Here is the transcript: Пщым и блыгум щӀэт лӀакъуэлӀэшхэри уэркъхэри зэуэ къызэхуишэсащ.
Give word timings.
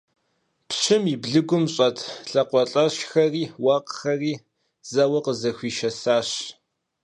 Пщым 0.67 1.03
и 1.13 1.15
блыгум 1.23 1.63
щӀэт 1.73 1.97
лӀакъуэлӀэшхэри 2.31 3.43
уэркъхэри 3.63 4.33
зэуэ 4.91 5.19
къызэхуишэсащ. 5.25 6.29